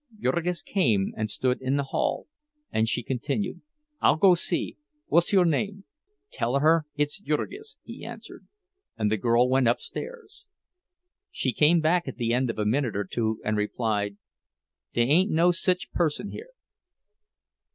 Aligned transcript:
Jurgis 0.19 0.63
came 0.63 1.13
and 1.15 1.29
stood 1.29 1.61
in 1.61 1.75
the 1.75 1.83
hall, 1.93 2.25
and 2.71 2.89
she 2.89 3.03
continued: 3.03 3.61
"I'll 3.99 4.15
go 4.15 4.33
see. 4.33 4.77
What's 5.05 5.31
yo' 5.31 5.43
name?" 5.43 5.83
"Tell 6.31 6.57
her 6.57 6.87
it's 6.95 7.19
Jurgis," 7.21 7.77
he 7.83 8.03
answered, 8.03 8.47
and 8.97 9.11
the 9.11 9.17
girl 9.17 9.47
went 9.47 9.67
upstairs. 9.67 10.43
She 11.29 11.53
came 11.53 11.81
back 11.81 12.07
at 12.07 12.15
the 12.17 12.33
end 12.33 12.49
of 12.49 12.57
a 12.57 12.65
minute 12.65 12.95
or 12.95 13.05
two, 13.05 13.39
and 13.45 13.55
replied, 13.55 14.17
"Dey 14.93 15.03
ain't 15.03 15.29
no 15.29 15.51
sich 15.51 15.91
person 15.91 16.31
here." 16.31 16.49